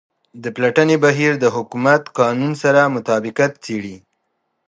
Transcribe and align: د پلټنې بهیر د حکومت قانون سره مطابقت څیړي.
د 0.43 0.45
پلټنې 0.55 0.95
بهیر 1.03 1.33
د 1.39 1.45
حکومت 1.55 2.01
قانون 2.19 2.53
سره 2.63 2.81
مطابقت 2.95 3.51
څیړي. 3.63 3.95